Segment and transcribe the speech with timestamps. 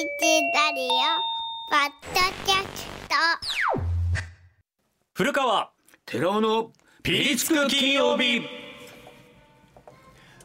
[0.00, 0.06] チ
[0.54, 0.88] ラリオ
[1.68, 3.14] ポッドキャスト。
[5.12, 5.70] 古川
[6.06, 6.72] 寺尾の
[7.02, 8.40] ピリつく金曜日。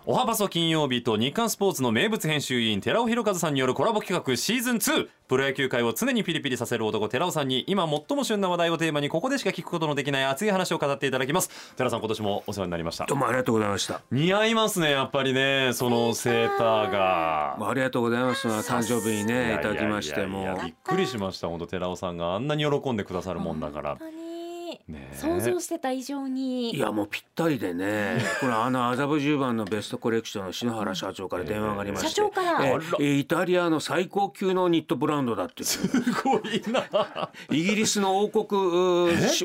[0.08, 11.50] おはばそ金曜日と日刊スポーツの名物編集員寺尾博和さんによるコラボ企画シーズン2プロ野球界を常にピリピリさせる男寺尾さんに今最も旬な話題をテーマにここでしか聞くことのできない熱い話を語っていただきます。
[11.76, 13.08] 寺尾さん今年もお世話になりました。
[13.08, 14.02] どうもありがとうございました。
[14.12, 17.68] 似合いますねやっぱりねそのセーターが。
[17.68, 18.48] ありがとうございます。
[18.48, 23.90] 誕生日にねいただきましていやいやいやもびっくりしました本当寺尾さんがあんなに喜んでくださるもんだから。
[23.96, 24.15] 本当に
[25.14, 26.76] 想像してた以上に。
[26.76, 28.18] いやもうぴったりでね。
[28.40, 32.66] これあの麻布十番のベストコレクションの篠原社長から電話がありまして、社長から。
[32.66, 32.84] えあら。
[33.00, 35.64] えイタリアの最高級のニットブランドだって。
[35.64, 35.88] いうす
[36.24, 36.84] ごいな。
[37.50, 38.62] イギリスの王国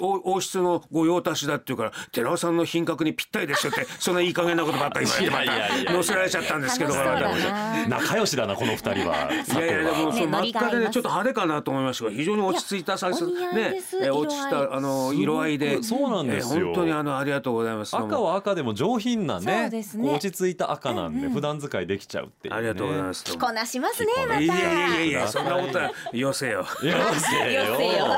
[0.00, 7.44] 王王室の御用達だっていうから寺尾さんの品格にぴったりですよってそんないい加減なことばっかり言われて載せられちゃったんですけど楽しそうだ私
[7.88, 9.30] な仲良しだなこの二人は。
[9.32, 13.26] いやいやでもそのね真っ赤でねちょっと派手かなと思いましたが非常に落ち着いたサイズ。
[13.26, 15.82] ね落ちたあの色合いで。
[15.82, 16.60] そうなんですよ。
[16.60, 17.96] え本当にあのありがとうございます。
[17.96, 19.68] 赤は赤でも上品なそね。
[19.70, 21.32] ね落ち着いた赤なんで、うんうん。
[21.32, 23.24] 普段使いできちゃうっていう、ね、ありがとうございます。
[23.24, 24.40] 着こなしますねまた。
[24.40, 26.60] いやいやいやいやそんなことはよせよ。
[26.60, 27.92] よせよよせよ。
[27.92, 28.16] よ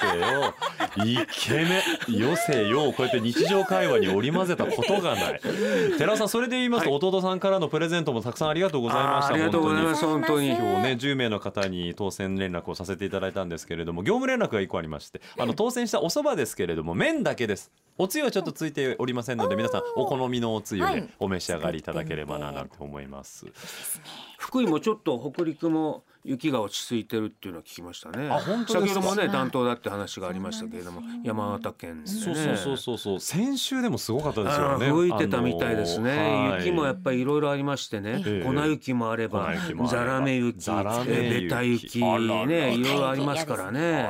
[0.00, 1.04] せよ。
[1.04, 2.16] イケメン。
[2.16, 2.92] よせよ。
[2.92, 5.40] こうやって日常会話に織り交ぜたことがない。
[5.98, 9.34] 寺尾さんそれで言いますと、弟さんからのプレゼントもたくさんありがとうございました。
[9.34, 10.04] ありがとうございます。
[10.04, 10.28] 本当に。
[10.28, 17.70] 本当に今日ね10名の方に当選連絡をさせていただいたんですけれども業務連絡が1個ありましてあの当選したお蕎麦ですけれども麺だけです。
[18.00, 21.08] おつゆはちょっとついておりませんので皆さんお好みのおつゆではい。
[21.18, 23.46] お召し上がりいただければななんて思います。
[24.38, 28.28] 福井もちょっと北陸も雪が落ち着いてるっていうのを聞きましたね。
[28.30, 29.00] あ本当ですか？
[29.00, 32.16] 先ほどもね担当だって話がありましたけれども山形県でね。
[32.20, 33.20] そうそうそうそうそう。
[33.20, 34.86] 先週でもすごかったですよあね。
[34.86, 36.66] ー吹いてたみたいですね、あのはい。
[36.66, 38.46] 雪もやっぱりいろいろありましてね、ええ。
[38.46, 39.52] 粉雪もあれば
[39.88, 41.12] ざらめ雪ざらめ雪。
[41.12, 44.08] えーベタ雪あららねいろいろありますからね。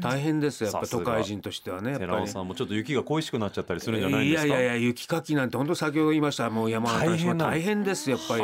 [0.00, 0.70] 大変ですよ。
[0.72, 4.54] やっぱ都会人としてはね寺尾さんもちょっと雪が恋しくなっちゃったりするんじゃないですか？
[4.54, 6.50] やいやいや雪かきなんて本当先ほど言いました。
[6.50, 8.42] もう山形の人は大変ですやっぱり。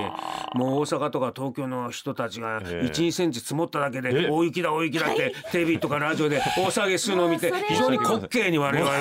[0.55, 2.91] もう大阪とか東京の人たちがええ。
[2.91, 8.97] 12センチ積もっただけえで大雪だ大雪だってテレビとかラジオで 大騒ぎするのを見て非常に滑稽に我々は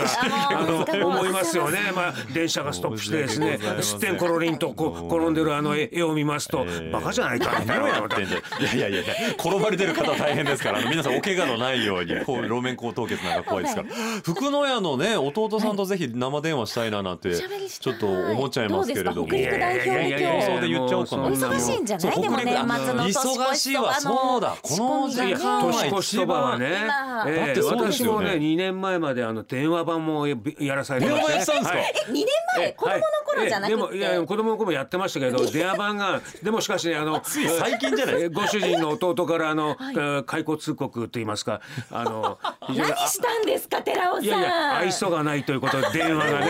[0.52, 0.64] あ
[1.02, 1.80] の思いますよね。
[1.96, 6.92] まあ電車がストップしてですねすってんころりんとこう転んでるあの絵絵を見ますとええ。
[6.92, 13.88] バカじゃないかみたいいやいやいやいや転ばれてる方大変ですからあの 皆さんお怪我のないようにこう路面高凍結なんか怖いですから。
[14.24, 19.16] 福野屋のね弟さんとぜひ生電話したいななんてちょっと思っちゃいますけれども。
[19.16, 19.56] どうですか？
[19.56, 22.22] 北陸代表で今日忙しいんじゃない？
[22.22, 22.46] でも年
[22.86, 26.66] 末の年越忙しいわそうだこの時いや仕込みがね年越しそばはね。
[26.86, 28.28] 今、ええだってそうですよね。
[28.28, 30.36] 私もね2年前まであの電話番もや
[30.76, 31.36] らされて電ましたね。
[31.36, 31.94] 話やってたんですか、はい。
[32.10, 32.26] 2年
[32.58, 32.74] 前？
[32.74, 33.02] 子供の
[33.36, 37.22] 頃じゃなくて、ええでもいや子供の頃もやってましたけど 電話番がでもしかしねあの
[37.60, 38.30] 最近じゃない？
[38.30, 42.38] ご主人の弟からあの、えー解雇通告と言いますかあの
[42.68, 44.24] 何したんですか寺尾さん。
[44.24, 46.46] いやいや愛想がないということで電話がね。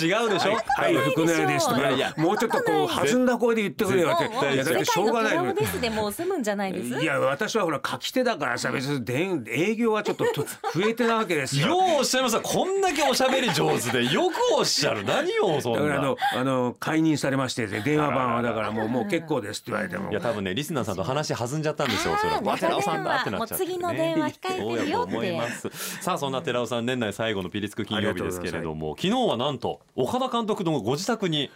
[0.00, 2.14] 違うでしょ、はい、はい、福野屋ですとかいやいや。
[2.16, 4.54] もうちょっとこう弾んだ声で言ってくれよって。
[4.54, 7.02] いやだってしょうがないですでもう済むんじゃないです？
[7.02, 11.68] いや私はほら書き手だからさ別に電営業はちょっとと増えてなわけですよ。
[11.68, 12.40] ようおっしゃいます。
[12.40, 14.12] こんだけおしゃべり上手で。
[14.12, 15.04] よくおっしゃる。
[15.04, 15.80] 何をそんな。
[15.80, 22.16] だからあのあの解任されましてね電話番はだからもうもう結構ですって言われてもいや多分ねリスナーさんと話弾んじゃったんですよ。
[22.16, 23.78] それは寺尾さんだってなっちゃって、ね。
[23.78, 25.70] もう次の電話控えてるよって。
[26.00, 31.50] さあそんな寺尾さん年内最後のピリつく金曜日ですけれども、昨日はなんと岡田監督のご自宅に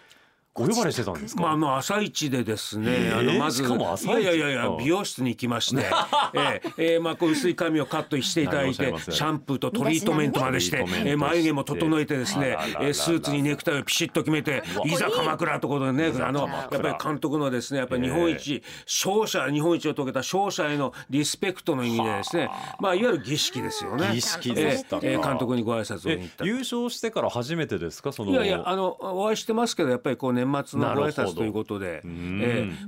[0.56, 1.42] お呼ばれしてたんですか？
[1.42, 5.82] まああの朝一でですね、えーあのまずいやいやいやうん美容室に行きまして、
[6.34, 22.48] えーえーまあこう薄い髪をカットしていただいてシャンプーとトリートメントまでして、えー眉毛も整えてですねえースーツにネクタイをピシッと決めてわいざ鎌倉ということでねあのやっぱり監督のですねやっぱり日本一勝者日本一を遂げた勝者へのリスペクトの意味でですね
[22.78, 24.10] まあいわゆる儀式ですよね。
[24.12, 25.02] 儀式でしたか。
[25.02, 26.44] え監督にご挨拶を。
[26.46, 28.12] 優勝してから初めてですか？
[28.12, 28.30] その。
[28.30, 32.10] いやいやあのお会いしてますけどやっぱりこう年末のご挨拶ということで、えん。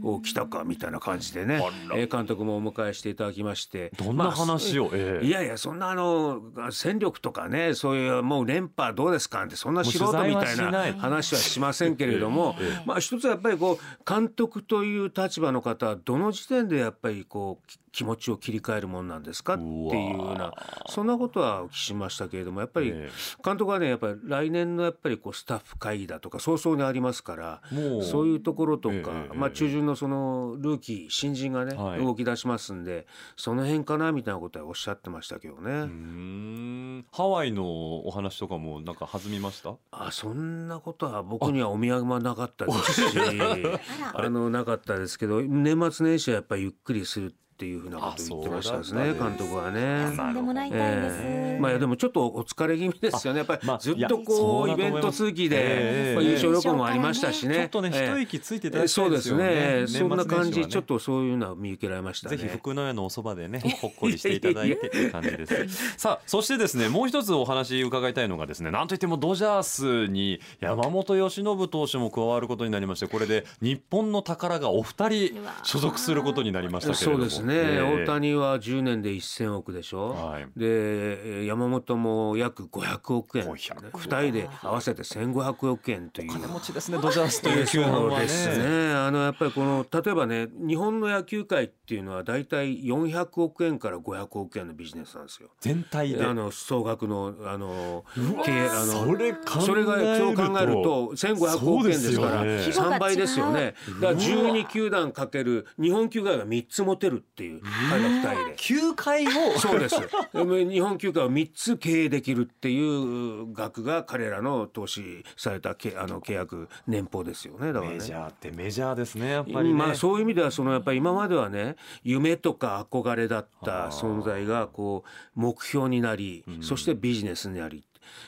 [0.02, 1.62] ー、お来たかみたいな感じでね
[1.94, 4.90] えー監督もお迎えしていただきましてどんな話を？
[4.92, 5.26] ええ。
[5.26, 6.40] いやいやそんなあの
[6.70, 19.54] 戦力とかねそういうもう連覇どうですかってそんな素人みたいな話はしませんけれども、まあ一つはやっぱりこう監督という立場の方はどの時点でやっぱりこうき気持ちを切り替えるもんなんですか？
[19.54, 20.52] っていうような
[20.90, 23.10] そんなことはお聞きしましたけれどもやっぱりえ
[23.42, 32.04] 監督はねやっぱり来年のやっぱりこうスタッフ会議だとか早々にありますからもうそういうところとか、ええまあ中旬のそのルーキー新人がね、はい。
[32.04, 33.06] 動き出しますんで
[33.36, 37.04] その辺かなみたいなことはおっしゃってましたけどね。
[37.12, 37.64] ハワイの
[38.06, 39.74] お話とかもなんか弾みました？
[39.90, 43.18] あそんなことは僕にはお土産はなかったですし
[44.14, 49.14] あのなかったですけど年末年始はやっぱりゆっくりするっていうふうなことを言ってましたですね。
[49.14, 49.80] 監督はね。
[49.80, 50.80] 休んでもらいです、
[51.22, 51.58] ええ。
[51.58, 53.38] まあでもちょっとお疲れ気味ですよね。
[53.38, 56.14] やっぱりまあずっといこやうイベント続きで、ええ。
[56.14, 57.54] まあ優勝旅行もありましたしね。
[57.54, 58.12] ちょっとねええ。
[58.12, 59.84] 一息ついていただきたいうですよね。
[59.86, 62.36] そんな感じ、ちょっとそういうのは見受けられましたね。
[62.36, 65.96] ぜひ福の屋のおそばでね ほっこりしていただいてっていう感じです。
[65.96, 77.18] さあそしてですねもう一つお話伺いたいのがですねなんといってもドジャースに山本由伸投手も加わることになりましてこれで日本の宝がお二人所属することになりましたけれども。
[77.18, 78.02] そうですね、ええ。
[78.02, 80.42] 大谷は10年で1000億でしょ、はい。
[80.42, 86.32] でえー山本も約500億円、500 2人で合わせて1500億円という。
[86.32, 86.98] 金持ちですね。
[86.98, 88.20] ドジャースという球団はね。
[88.20, 88.92] ですね。
[88.94, 95.50] あのやっぱりこの例えばね日本の野球界っていうのはだいたい400億円から500億円のビジネスなんですよ。
[95.60, 96.24] 全体で。
[96.24, 98.04] あの総額のあの
[98.44, 99.60] 経営あのそれ考えると。
[99.60, 102.96] それがそう考えると1500億円ですからそうですよね。
[102.96, 103.74] 3倍ですよね。
[104.00, 107.60] だから12球団かける日本球界が3つ持てるっていう
[107.90, 108.54] 彼ら2人で。
[108.56, 109.96] 球界をそうです。
[110.32, 117.74] 日本球界を3つ経営できるっていう額が彼らの投資されたけあの契約年俸ですよね。
[117.74, 117.98] だからね。
[117.98, 127.85] メジャーってメジャーですねやっぱりね、まあそういう意味ではそのやっぱり今まではね夢とか憧れだった存在がこう目標になりそしてビジネスになり。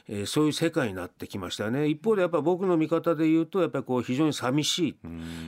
[0.08, 1.88] えーそういう世界になってきましたよね。
[1.88, 4.96] 一方でやっぱり僕の見方で言うとやっぱりこう非常に寂しい、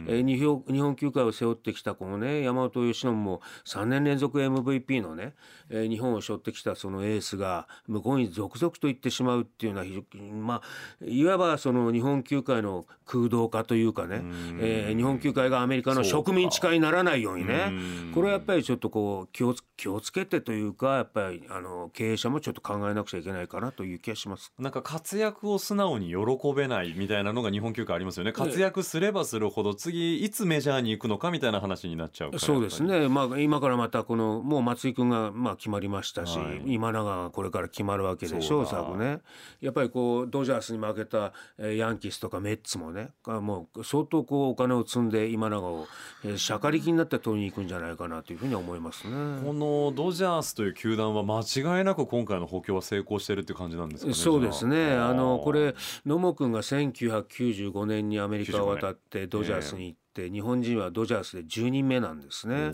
[0.06, 5.34] えー日本日本球界を背負ってきたこのね山本由伸も3年連続 MVP のね、
[5.68, 14.20] えー日本を背負ってきたそのエースが向こうに続々と行ってしまうっていうのは非常にまあいわばその日本球界の空洞化というかね、
[14.60, 17.72] えー日本球界がアメリカの植民地化にならないようにね
[18.14, 24.19] これはやっぱりちょっとこう気をつ気をつけてというかやっぱりあの経営者もちょっと考えなくちゃいけないかなという気がします。
[24.58, 26.17] なんか活躍を素直に喜
[26.55, 28.32] べないみたいなのが日本球界ありますよね。
[28.32, 36.62] 活躍すればするほど次いつメジャーに行くのかみたいな話になっちゃうそうですね、まあ、今からまたこのもう松井君がまあ決まりましたし、はい。
[36.67, 39.20] 今永がこれから決まるわけでしょう昨ね。
[39.61, 45.87] やっぱりこうドジャースに負けたえーヤンキースとかメッツもねあもう相当こうお金を積んで今永を
[46.25, 49.12] えーしゃかりきになって取りに行くんじゃないかなというふうに思いますね。
[49.44, 54.92] このドジャースという球団は間違いなく今回の補強は成功してるっていう感じなんですかねそうですね。
[54.92, 55.38] あの。
[55.38, 55.74] これ
[56.06, 62.70] 野茂君が1995年にアメリカを渡ってドジャースに行って、日本人はドジャースで10人目なんですね。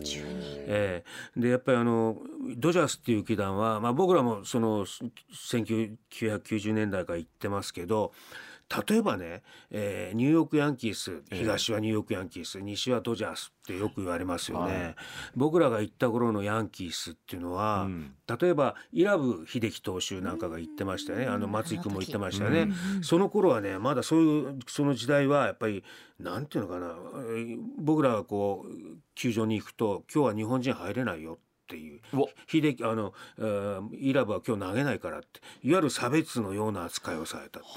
[0.66, 1.04] え
[1.36, 1.40] え。
[1.40, 2.18] でやっぱりあの
[2.56, 8.12] ドジャースっていう球団は、まあ、僕らもその1990年代から行ってますけど
[8.88, 14.96] 例えばね、えーニューヨークヤンキース東はニューヨークヤンキース西はドジャースってよく言われますよね、はい。
[15.36, 18.14] 僕らが行った頃のヤンキースっていうのは、うん。
[18.40, 21.26] 例えば伊良部秀樹投手なんかが言ってましたよね。
[21.26, 22.68] あの松井君も言ってましたよね、
[23.02, 25.84] その頃はねまだそういうその時代はやっぱり
[26.18, 32.00] なんていうのかなえー僕らがこう球場に行くと今日は日本人入れないよっていう。
[32.46, 35.40] 秀樹あの、えーイラブは今日投げないからって。
[35.62, 37.68] いわゆる差別のような扱いをされたって。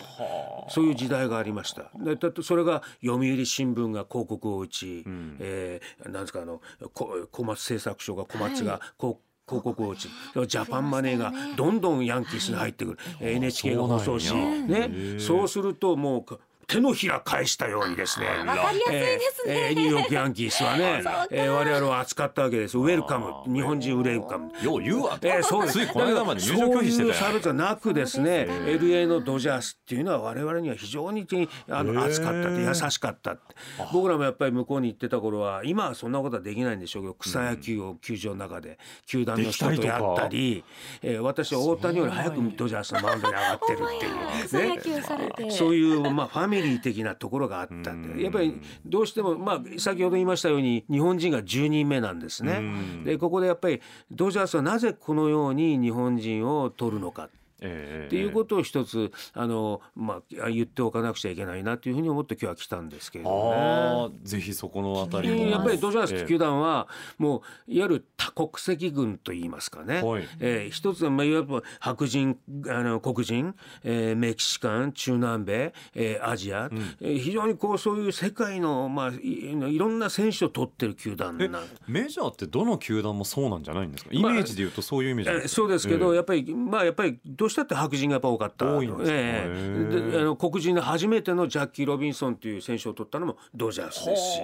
[0.70, 1.92] そういう時代がありました。
[1.96, 5.38] でだってそれが読売新聞が広告を打ち、ん。
[5.40, 6.62] えーなんですかあの
[6.94, 10.08] こ小松製作所が小松が広告を打ち
[10.48, 15.20] ジャパンマネーがどんどんヤンキースに入ってくる、えー NHK が放送し、ね、ー。
[15.20, 16.40] そうするともう
[16.70, 18.28] 手のひら返したようにですね。
[18.28, 19.54] わかりやすいですね。
[19.54, 22.78] えーえーニューヨークヤンキースはね、えー我々を扱ったわけです。
[22.78, 23.34] ウェルカム。
[23.52, 24.52] 日本人ウェルカム。
[24.64, 25.18] よう言うわ。
[25.22, 25.80] えー、そうです。
[25.80, 27.14] ついこの間まで入場拒否してたよ。
[27.16, 31.28] そういう差別はなくですね LA のドジャースっていうのは我々には非常に
[31.70, 32.06] あのへー。
[32.08, 33.56] 熱かったって優しかったって。
[33.92, 38.78] 僕らもやっぱり向こうに行ってた頃は今はそんなことはできないんでしょうけど草野球を球場の中で
[39.08, 40.64] 球団の人とやったり
[41.02, 52.62] えー私は大谷より早くドジャースのマウンドに上がってるっていう草野球されて、そういうまあファミリー的なところがあったんでやっぱりどうしてもまあ先ほど言いましたように日本人が10人目なんですね。
[53.04, 57.30] でここでやっぱりドジャースはなぜこのように日本人を取るのか。
[57.62, 58.08] ええ。
[58.08, 63.56] っていうことを一つあの、まあ、言っておかなくちゃいけないなというふうに思って今日は来たんですけれどもね。
[63.58, 65.46] ああぜひそこのあたりも。
[65.48, 66.26] やっぱりドジャースええ。
[66.28, 66.88] 球団は
[67.18, 70.28] もういわゆる多国籍軍といいますかね、はい。
[70.40, 72.38] えー一つはまあいわゆる白人
[72.68, 76.70] あの黒人、えーメキシカン中南米、えーアジア、
[77.02, 84.10] えー非常にこうそういう世界の、まあ、いいろんな選手を取ってる球団えなんメジャーってどの球団もそうなんじゃないんですか？
[84.12, 85.62] イメージで言うとそういうイメージなんえーですか？
[85.62, 86.16] そうですけど、ええ。
[86.18, 88.66] やっぱりまあやっぱりどしたって白人がやっぱ多かった。
[88.66, 89.18] 多いんですか？
[89.18, 94.40] えであの黒人で初めてのジャッキー・ロビンソンという選手を取ったのもドジャースですし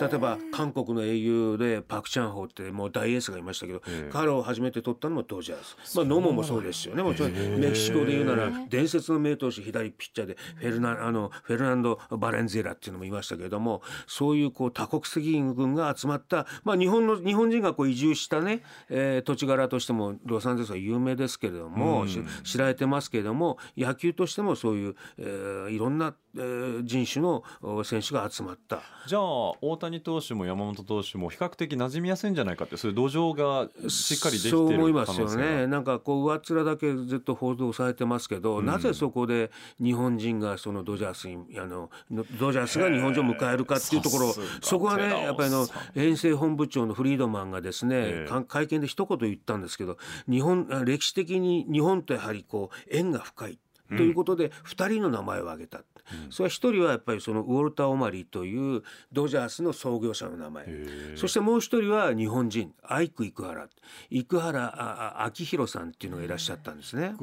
[0.00, 4.10] 例えば韓国の英雄でパク・チャンホってもう大エースがいましたけど、ええ。
[4.12, 7.02] 彼を初めて取ったのもドジャース、まあ、ノモもそうですよね。
[7.02, 22.08] もちろんメキシコで言うなら伝説の名投手左ピッチャーでフェルナあのフェルナンド・バレンゼラっていうのもいましたけれどもそういうこう多国籍軍が集まった、まあ、日本の日本人がこう移住したね、えー土地柄としてもロサンゼルスは有名ですけれども、うん。
[22.08, 28.82] し知られてますけれども野球としてもそういう、えーいろんな、えー人種のお選手が集まった。
[29.06, 35.66] じゃあ大谷投手も山本投手も比較的馴染みやすいんじゃないかってそういう土壌がしっかりできてそうる思いますよね。
[35.66, 38.66] なんかこう上っ面だけずっと報道されてますけど、うん。
[38.66, 39.50] なぜそこで
[39.82, 41.90] 日本人がそのドジャースにあの
[42.38, 49.96] ドジャースが日本人を迎えるかっていうところそこはねやっぱりあのさん編成本部長のフリードマンがですね、会見で一言言ったんですけど
[50.28, 53.58] 日本あ歴史的に日本とやはりこう縁が深い。
[53.88, 55.82] ということで2人の名前を挙げた、
[56.30, 60.66] それは1人はやっぱりそのウォルター・オマリーというドジャースの創業者の名前。
[61.14, 63.68] そしてもう一人は日本人アイク生原
[64.10, 67.14] 生原ああ明弘さんっていうのがいらっしゃったんですね。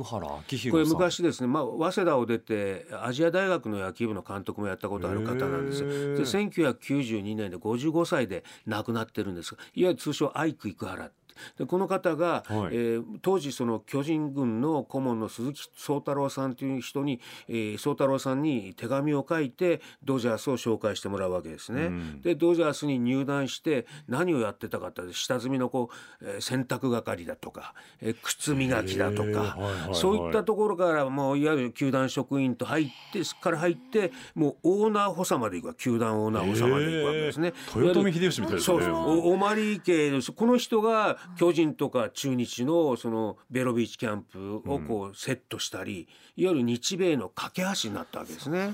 [0.71, 5.83] これ昔ですね、まあ、早稲田を出てアジア大学の野球部の監督もやったことある方なんです。
[5.83, 11.11] で1992年で55歳で亡くなってるんですがいわゆる通称アイク生原
[11.57, 12.75] でこの方が、はい。
[12.75, 21.85] えー当時その巨人軍の顧問の鈴木宗太郎さんという人に、えー、宗太郎さんに手紙を書いてドジャースを紹介してもらうわけですね。
[21.85, 22.21] うん。
[22.21, 25.89] でドジャースに入団して何をやってたかって下積みのこ
[26.21, 29.41] う、えー洗濯係だとか、えー靴磨きだとか、はいはい
[29.87, 29.95] はい。
[29.95, 37.53] そういったところからもういわゆる球団職員と入ってから入ってもうオーナー補佐まで行くわ球団オーナー補佐まで行くわけですね。
[37.75, 38.77] 豊臣秀吉みたいですね。
[38.77, 38.93] そうそう。
[38.93, 48.73] おオマリー家この人が巨人とか中日のそのベロビーチキャンプをこうセットしたり、いわゆる日米の架け橋になったわけですね。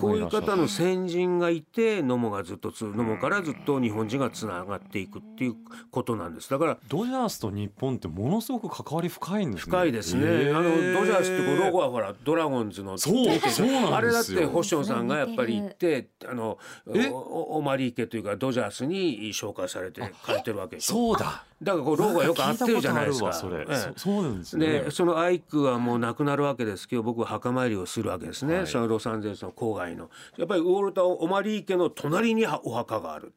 [0.00, 5.54] こういう方の先人がいて野茂がずっとつ野茂からずっと日本人がつながっていくっていう
[5.90, 6.50] ことなんです。
[6.50, 9.70] だからドジャースと日本ってものすごく関わり深いんですね。
[9.70, 20.94] 深いですね、あのドジャースってロゴはほらドラゴンズのそうそうあれだって星野さんがやっぱり行ってあのオマリー家というかドジャースに紹介されて書いてるわけでしょ。
[20.94, 23.32] そうだだからこうロゴがよく合ってるじゃないですか。
[23.32, 23.74] それ、ええ。
[23.96, 24.66] そそうなんですね。
[24.66, 28.66] でそのアイクはもう亡くなるわけですけど僕は墓参りをするわけですね、はい。
[28.66, 30.10] そのロサンゼルスの郊外の。
[30.36, 33.32] やっぱりウォルター・オマリー家の隣にお墓がある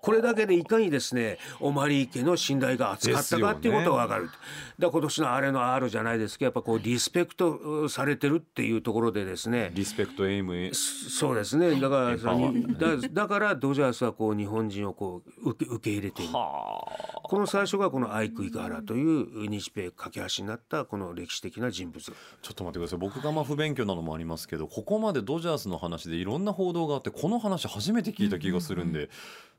[0.00, 4.36] これだけでいかにですねオマリー家の信頼が厚かったかっていうことが分かる、だか
[4.78, 9.70] ら今年のあれの R じゃないですけどやっぱこうリスペクトされてるっていうところでですね。
[9.74, 10.70] リスペクトエイム。
[10.74, 11.78] そうですね。
[11.78, 16.32] だからだだからドジャースはこう日本人をこう受け受け入れている。
[16.32, 17.20] はあ。
[17.22, 22.04] この最初がこのアイク・イカハラという日米架け橋になったこの歴史的な人物。
[22.04, 22.14] ちょ
[22.52, 23.00] っと待ってください。
[23.00, 29.10] 僕がまあ不勉強なのもありますけどここまでドジャースの話でいろんな報道があってこの話初めて聞いた気がするんで、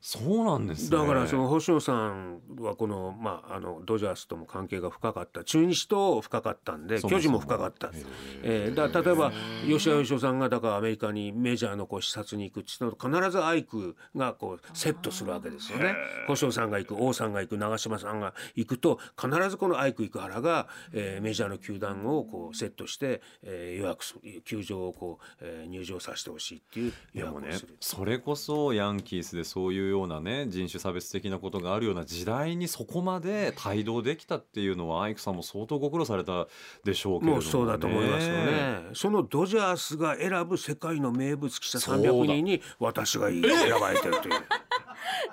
[0.02, 0.98] そうなんですね。
[0.98, 7.92] だからその星野さんはこの,、まあ、あのドジャースとも関係が深かった中日と深かったんで巨人も深かった、
[8.44, 9.32] えーだ例えば
[9.68, 15.94] 吉田義雄さんがだからアメリカにメジャーのこう視察に行くって言ったら必ずアイクがこうセットするわけですよね。
[16.28, 27.76] 星野さんが行く王さんが行く長嶋さんが行くと必ずこのアイク生原が、えーメジャーの球団をこうセットして、えー予約する球場をこう、えー入場させてほしいっていう予約をする。
[27.82, 36.48] それこそヤンキースでそういうようなね人種差別的なことがあるような時代にそこまで帯同できたっていうのはアイクさんも相当ご苦労された
[36.84, 38.80] でしょうけれども、ね、もうそうだと思いますよね。
[38.94, 43.42] そのドジャースが選ぶ世界の名物記者そうだ300人に私が選
[43.80, 44.69] ばれてるという。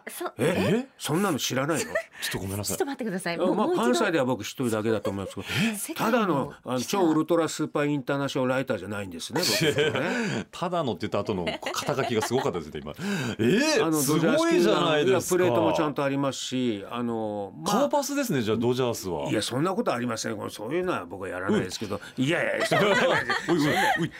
[0.09, 1.85] そえそんなの知らないの？
[1.85, 2.77] ちょっとごめんなさい。
[2.77, 3.37] ちょっと待ってください。
[3.37, 10.47] まあ、関西では僕一人だけだと思いますけどただのあの超ウルトラスーパーインターナショナルライターじゃないんですね僕ね。
[10.51, 12.93] ただのって言った後の肩書きがすごかったですね今。
[13.39, 13.81] え？
[13.81, 15.37] ー、あのすドジャースごいじゃないですか。
[15.37, 19.31] プレートもちゃんとありますしあの、まあ顔パスですねじゃあドジャースは。
[19.31, 22.01] いやそんなことありませんそういうのは僕はやらないですけど。
[22.17, 24.13] いやいやそんなことな い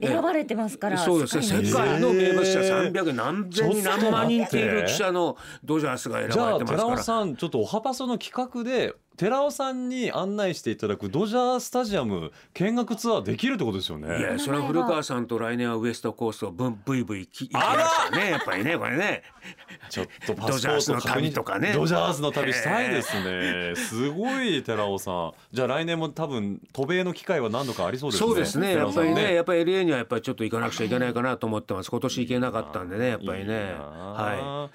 [0.00, 0.98] 選ばれてますから。
[0.98, 1.36] そうです。
[1.38, 7.02] ね世世界の名物者300何千何万人記者のドジャースが選じゃあばれてます寺尾から。
[7.02, 14.18] さんちょっとおはパソの企画で寺尾さんに案内していただくドジャースタジアム見学ツアーできるってことですよね。
[14.18, 19.22] いやそれは古川さんと来年はウエストコーストブンブイブイ行き行きましたねやっぱりねこれね。
[19.90, 21.72] ちょっとパスポドジャースのート確認旅とかね。
[21.72, 23.74] ドジャースの旅したいですね。
[23.76, 25.32] すごい寺尾さん。
[25.52, 28.26] じゃあ来年も多分渡米の機会は何度かありそうですね。
[28.26, 28.74] そうですね。
[28.74, 31.90] やっぱりねやっぱり LA にはやっぱりちょっと行かなくちゃいけないかなと思ってます。
[31.90, 33.52] 今年行けなかったんでねやっぱりね。
[33.52, 34.72] いい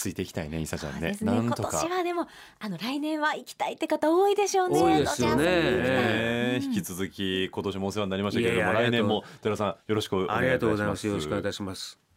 [0.00, 1.10] ついていきたいね、いさちゃんね。
[1.10, 1.18] ね。
[1.20, 1.78] 今なんとか。
[1.82, 2.26] 年はでも
[2.58, 4.80] あの来年は行きたいって方多いでしょうね。
[4.80, 12.00] 多いですよね引き続き今年もお世話になりましたけれどもいやいや来年も寺さんよろしくお願いいたしますありがとうございますよろしくお願いいたします